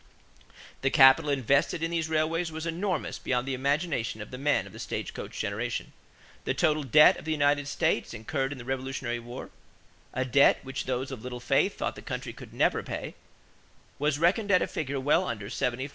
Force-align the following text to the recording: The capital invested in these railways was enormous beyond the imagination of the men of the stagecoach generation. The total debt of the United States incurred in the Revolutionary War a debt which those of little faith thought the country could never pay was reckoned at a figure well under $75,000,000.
The 0.81 0.89
capital 0.89 1.29
invested 1.29 1.83
in 1.83 1.91
these 1.91 2.09
railways 2.09 2.51
was 2.51 2.65
enormous 2.65 3.19
beyond 3.19 3.47
the 3.47 3.53
imagination 3.53 4.19
of 4.19 4.31
the 4.31 4.37
men 4.39 4.65
of 4.65 4.73
the 4.73 4.79
stagecoach 4.79 5.37
generation. 5.39 5.93
The 6.43 6.55
total 6.55 6.81
debt 6.81 7.17
of 7.17 7.25
the 7.25 7.31
United 7.31 7.67
States 7.67 8.11
incurred 8.11 8.51
in 8.51 8.57
the 8.57 8.65
Revolutionary 8.65 9.19
War 9.19 9.51
a 10.11 10.25
debt 10.25 10.57
which 10.65 10.85
those 10.85 11.11
of 11.11 11.21
little 11.21 11.39
faith 11.39 11.77
thought 11.77 11.95
the 11.95 12.01
country 12.01 12.33
could 12.33 12.51
never 12.51 12.81
pay 12.81 13.13
was 13.99 14.17
reckoned 14.17 14.49
at 14.49 14.63
a 14.63 14.65
figure 14.65 14.99
well 14.99 15.27
under 15.27 15.49
$75,000,000. 15.49 15.89